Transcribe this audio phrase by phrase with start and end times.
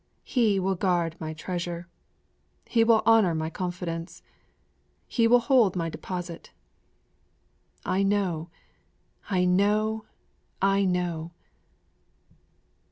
[0.23, 1.87] _'He will guard my treasure!
[2.65, 4.23] He will honor my confidence!
[5.07, 6.49] He will hold my deposit!
[7.85, 8.49] _I know!
[9.29, 10.05] I know!
[10.59, 11.33] I know!